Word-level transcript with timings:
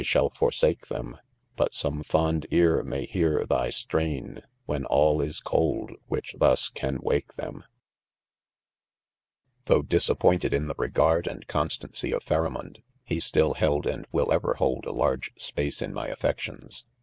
shall 0.03 0.31
forsake 0.31 0.87
them4» 0.87 1.19
But 1.55 1.75
some 1.75 2.01
fond 2.01 2.47
ear 2.49 2.81
may 2.81 3.05
hear 3.05 3.45
thy 3.45 3.69
strain 3.69 4.41
When 4.65 4.83
all 4.85 5.21
is 5.21 5.39
cold 5.39 5.91
which 6.07 6.33
thus 6.39 6.69
can 6.69 6.97
wake 7.03 7.35
them* 7.35 7.63
THE 9.65 9.75
CONFESSIONS. 9.75 9.83
183 9.83 9.83
€ 9.83 9.83
Thimgh 9.85 9.89
disappointed 9.89 10.53
in 10.55 10.65
the 10.65 10.75
regard 10.79 11.27
and 11.27 11.45
constancy 11.45 12.11
of 12.11 12.23
Pharamond, 12.23 12.81
he 13.05 13.19
still 13.19 13.53
held 13.53 13.85
and 13.85 14.07
will 14.11 14.31
ever, 14.31 14.55
hold 14.55 14.87
a 14.87 14.91
large 14.91 15.33
space 15.39 15.83
in 15.83 15.93
my 15.93 16.07
affections. 16.07 16.83